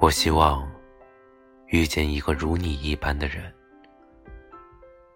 [0.00, 0.64] 我希望
[1.66, 3.52] 遇见一个如你一般的人，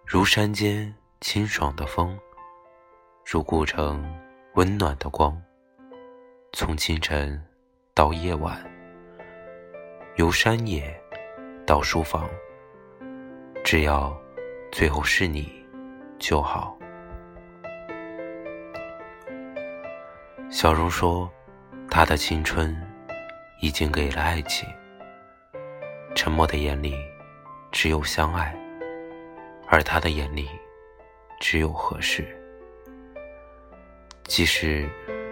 [0.05, 2.19] 如山间清爽的风，
[3.25, 4.05] 如古城
[4.55, 5.41] 温暖的光。
[6.51, 7.41] 从清晨
[7.93, 8.61] 到夜晚，
[10.17, 10.93] 由山野
[11.65, 12.29] 到书房，
[13.63, 14.13] 只要
[14.69, 15.65] 最后是你
[16.19, 16.77] 就好。
[20.49, 21.31] 小荣说，
[21.89, 22.77] 他的青春。
[23.63, 24.67] 已经给了爱情，
[26.13, 26.97] 沉默的眼里
[27.71, 28.53] 只有相爱，
[29.69, 30.49] 而他的眼里
[31.39, 32.27] 只有合适。
[34.25, 34.85] 即使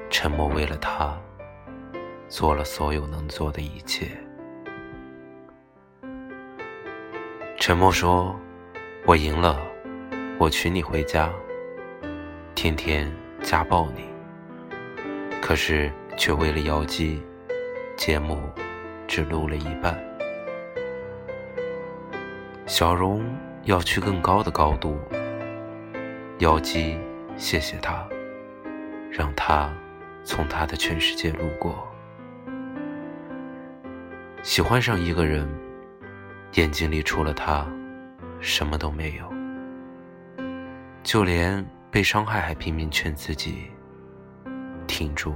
[0.10, 1.20] 沉默为了他
[2.30, 4.08] 做了所有能做的一切，
[7.60, 8.34] 沉默说
[9.06, 9.60] ：“我赢了，
[10.40, 11.30] 我娶你回家，
[12.56, 14.06] 天天家暴你。”
[15.44, 17.22] 可是却为了妖姬。
[18.02, 18.42] 节目
[19.08, 19.96] 只录了一半，
[22.66, 23.24] 小荣
[23.66, 24.98] 要去更高的高度。
[26.40, 26.98] 妖姬，
[27.38, 28.04] 谢谢他，
[29.12, 29.72] 让他
[30.24, 31.88] 从他的全世界路过。
[34.42, 35.48] 喜欢上一个人，
[36.54, 37.68] 眼睛里除了他，
[38.40, 39.32] 什么都没有，
[41.04, 43.70] 就连被伤害还拼命劝自己
[44.88, 45.36] 挺住。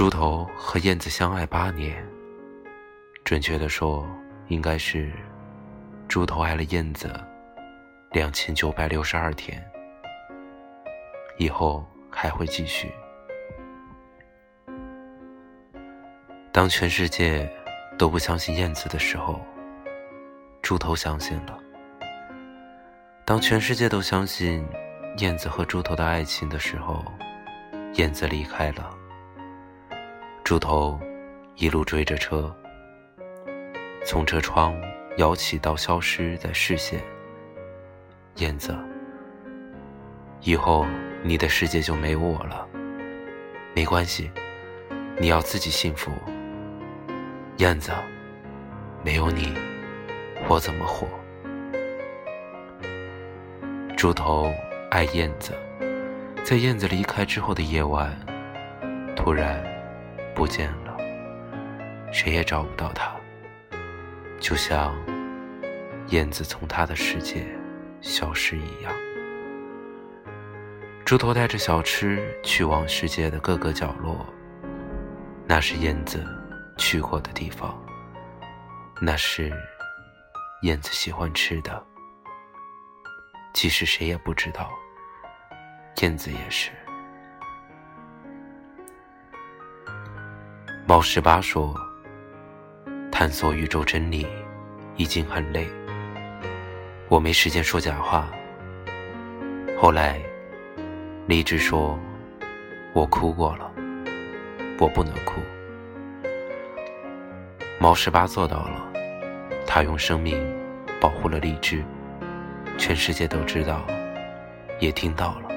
[0.00, 2.02] 猪头和燕子相爱八年，
[3.22, 4.08] 准确的说，
[4.48, 5.12] 应该是
[6.08, 7.12] 猪头爱了燕子
[8.10, 9.62] 两千九百六十二天，
[11.36, 12.90] 以后还会继续。
[16.50, 17.46] 当全世界
[17.98, 19.38] 都不相信燕子的时候，
[20.62, 21.60] 猪头相信了；
[23.26, 24.66] 当全世界都相信
[25.18, 27.04] 燕子和猪头的爱情的时候，
[27.96, 28.96] 燕子离开了。
[30.50, 30.98] 猪头
[31.54, 32.52] 一路追着车，
[34.04, 34.74] 从车窗
[35.16, 37.00] 摇起到消失在视线。
[38.38, 38.76] 燕子，
[40.40, 40.84] 以后
[41.22, 42.66] 你的世界就没有我了。
[43.76, 44.28] 没关系，
[45.20, 46.10] 你要自己幸福。
[47.58, 47.92] 燕子，
[49.04, 49.54] 没有你，
[50.48, 51.06] 我怎么活？
[53.96, 54.52] 猪头
[54.90, 55.52] 爱燕子，
[56.42, 58.10] 在燕子离开之后的夜晚，
[59.14, 59.69] 突然。
[60.40, 60.96] 不见了，
[62.10, 63.14] 谁也找不到他，
[64.40, 64.96] 就像
[66.06, 67.46] 燕子从他的世界
[68.00, 68.90] 消失一样。
[71.04, 74.24] 猪头带着小吃去往世界的各个角落，
[75.46, 76.26] 那是燕子
[76.78, 77.78] 去过的地方，
[78.98, 79.52] 那是
[80.62, 81.84] 燕子喜欢吃的。
[83.52, 84.70] 其实谁也不知道，
[86.00, 86.70] 燕子也是。
[90.90, 91.72] 猫十八说
[93.12, 94.26] ：“探索宇宙真理
[94.96, 95.64] 已经很累，
[97.08, 98.28] 我没时间说假话。”
[99.78, 100.20] 后来，
[101.28, 101.96] 荔枝说
[102.92, 103.70] ：“我哭过了，
[104.80, 105.40] 我不能哭。”
[107.78, 108.92] 猫十八做到了，
[109.68, 110.44] 他用生命
[111.00, 111.84] 保护了荔枝，
[112.76, 113.86] 全世界都知道，
[114.80, 115.48] 也听到了。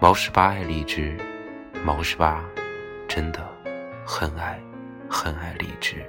[0.00, 1.16] 毛十八爱荔枝，
[1.84, 2.42] 毛十八
[3.06, 3.40] 真的。
[4.14, 4.60] 很爱，
[5.08, 6.04] 很爱荔枝。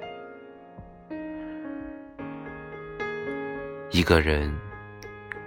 [3.92, 4.54] 一个人，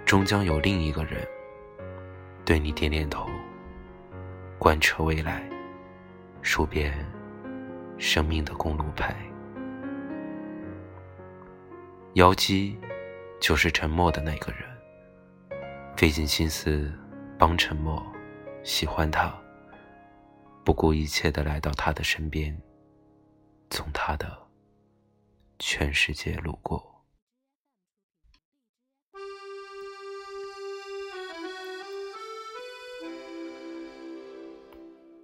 [0.05, 1.21] 终将有另一个人
[2.43, 3.29] 对你点点头，
[4.57, 5.47] 贯彻未来，
[6.41, 6.91] 数遍
[7.99, 9.15] 生命的公路牌。
[12.13, 12.75] 妖姬
[13.39, 15.61] 就是沉默的那个人，
[15.95, 16.91] 费尽心思
[17.37, 18.03] 帮沉默，
[18.63, 19.31] 喜欢他。
[20.67, 22.61] 不顾一切的来到他的身边，
[23.69, 24.37] 从他的
[25.59, 27.05] 全世界路过。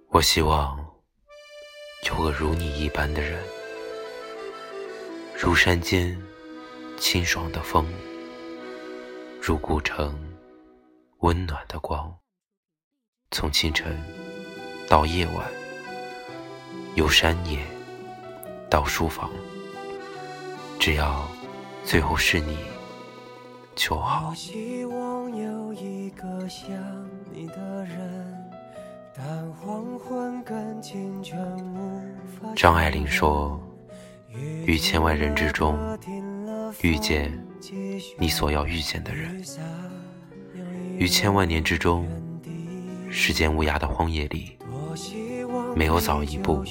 [0.08, 0.78] 我希望
[2.08, 3.38] 有个如你一般的人，
[5.38, 6.18] 如山间
[6.96, 7.86] 清爽的风，
[9.42, 10.18] 如古城
[11.18, 12.18] 温暖的光，
[13.30, 14.13] 从清晨。
[14.88, 15.46] 到夜晚，
[16.94, 17.58] 由山野
[18.68, 19.30] 到书房，
[20.78, 21.26] 只要
[21.84, 22.58] 最后是你
[23.74, 24.32] 就好。
[32.54, 33.60] 张爱玲说
[34.66, 35.78] ：“于千万人之中，
[36.82, 37.32] 遇见
[38.18, 39.32] 你所要遇见的人；
[40.98, 42.06] 于千万年之中，
[43.16, 44.58] 时间无涯的荒野里。”
[45.76, 46.64] 没有早一步，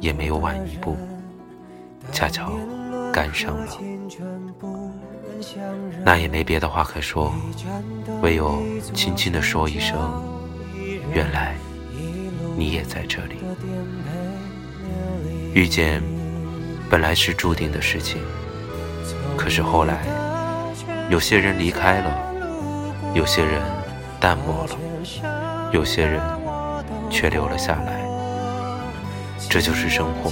[0.00, 0.96] 也没有晚一步，
[2.12, 2.52] 恰巧
[3.12, 3.78] 赶上了。
[6.04, 7.32] 那也没别的话可说，
[8.20, 8.62] 唯有
[8.94, 9.98] 轻轻地说一声
[11.12, 11.56] ：“原来
[12.56, 13.36] 你也在这里。”
[15.54, 16.02] 遇见
[16.88, 18.20] 本来是注定的事情，
[19.36, 20.02] 可是后来，
[21.10, 22.32] 有些人离开了，
[23.14, 23.60] 有些人
[24.18, 24.76] 淡漠了，
[25.72, 26.20] 有些人
[27.10, 28.00] 却留了下来。
[29.50, 30.30] 这就是生活，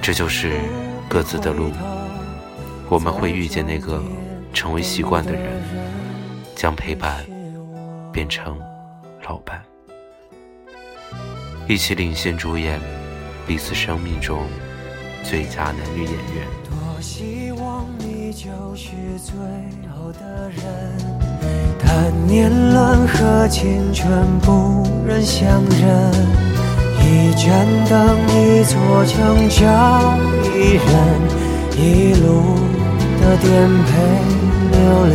[0.00, 0.60] 这就是
[1.08, 1.70] 各自的路。
[2.88, 4.02] 我们会遇见那个
[4.52, 5.62] 成为习惯的人，
[6.54, 7.24] 将陪伴
[8.12, 8.58] 变成
[9.26, 9.62] 老伴，
[11.66, 12.80] 一起领衔主演
[13.46, 14.46] 彼此生命中
[15.22, 16.46] 最佳男女演员。
[16.64, 19.34] 多希望你就是最
[19.90, 20.98] 后的人，
[21.94, 24.08] 但年轮和青春
[24.40, 26.10] 不忍相认，
[26.98, 29.60] 一盏灯，一座城，找
[30.56, 30.88] 一人，
[31.76, 32.56] 一路。
[33.22, 33.46] 的颠
[33.84, 33.90] 沛
[34.72, 35.14] 流离，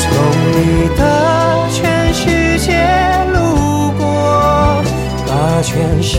[0.00, 0.04] 从
[0.50, 0.58] 你
[0.98, 1.00] 的
[1.70, 1.78] 全
[2.12, 2.66] 世界
[3.32, 3.36] 路
[3.96, 4.02] 过，
[5.24, 5.30] 把
[5.62, 6.18] 全生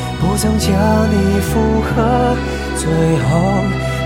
[0.21, 0.71] 不曾将
[1.09, 2.37] 你附和，
[2.77, 2.87] 最
[3.25, 3.29] 后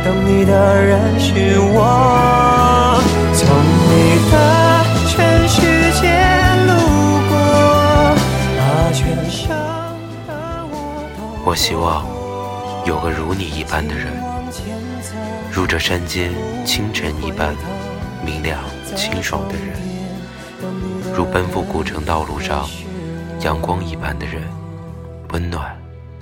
[0.03, 2.99] 等你的人是我。
[3.33, 3.45] 从
[3.91, 3.93] 你
[4.31, 4.33] 的
[5.09, 5.59] 全世
[5.99, 6.07] 界
[6.65, 6.71] 路
[7.29, 7.33] 过，
[8.57, 8.59] 把
[8.93, 9.49] 全生
[10.25, 10.31] 的
[10.71, 10.73] 我
[11.17, 11.19] 都。
[11.51, 12.05] 我希望。
[12.85, 14.13] 有个如你一般的人，
[15.51, 16.31] 如这山间
[16.63, 17.55] 清晨一般
[18.23, 18.59] 明亮
[18.95, 19.75] 清爽的人，
[21.15, 22.69] 如奔赴古城道路上
[23.41, 24.43] 阳光一般的人，
[25.31, 25.75] 温暖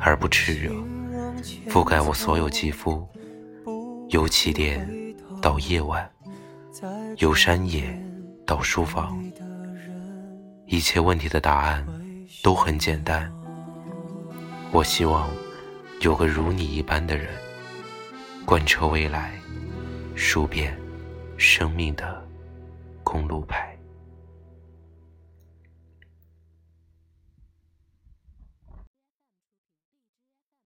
[0.04, 0.72] 而不炽热，
[1.70, 3.08] 覆盖我所有肌肤。
[4.10, 4.88] 由起点
[5.42, 6.08] 到夜晚，
[7.18, 7.98] 由山野
[8.46, 9.24] 到书房，
[10.66, 11.88] 一切问题的答案
[12.44, 13.32] 都很简单。
[14.72, 15.30] 我希望。
[16.02, 17.30] 有个如你一般的人，
[18.46, 19.32] 贯彻未来，
[20.16, 20.78] 数遍
[21.38, 22.22] 生命的
[23.06, 23.73] 公路牌。